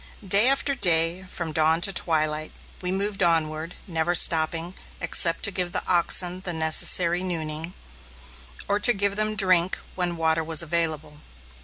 [0.27, 2.51] Day after day, from dawn to twilight,
[2.81, 7.73] we moved onward, never stopping, except to give the oxen the necessary nooning,
[8.67, 11.19] or to give them drink when water was available.